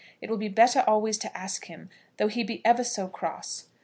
It 0.19 0.31
will 0.31 0.37
be 0.37 0.49
better 0.49 0.83
always 0.87 1.19
to 1.19 1.37
ask 1.37 1.65
him, 1.65 1.91
though 2.17 2.27
he 2.27 2.43
be 2.43 2.65
ever 2.65 2.83
so 2.83 3.07
cross. 3.07 3.67